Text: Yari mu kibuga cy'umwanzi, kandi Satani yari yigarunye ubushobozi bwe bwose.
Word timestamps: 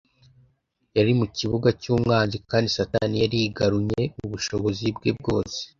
Yari 0.97 1.11
mu 1.19 1.25
kibuga 1.37 1.67
cy'umwanzi, 1.81 2.37
kandi 2.49 2.67
Satani 2.75 3.15
yari 3.23 3.35
yigarunye 3.41 4.03
ubushobozi 4.25 4.85
bwe 4.97 5.11
bwose. 5.19 5.59